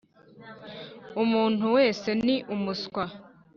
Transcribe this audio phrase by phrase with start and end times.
[1.23, 3.05] umuntu wese ni umuswa